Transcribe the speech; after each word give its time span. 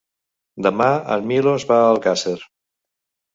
Demà 0.67 0.87
en 1.17 1.27
Milos 1.33 1.67
va 1.73 1.77
a 1.83 1.93
Alcàsser. 1.93 2.35